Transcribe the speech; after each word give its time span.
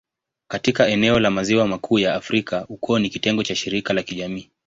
Katika 0.47 0.87
eneo 0.87 1.19
la 1.19 1.29
Maziwa 1.31 1.67
Makuu 1.67 1.99
ya 1.99 2.15
Afrika, 2.15 2.65
ukoo 2.69 2.99
ni 2.99 3.09
kitengo 3.09 3.43
cha 3.43 3.55
shirika 3.55 3.93
la 3.93 4.03
kijamii. 4.03 4.49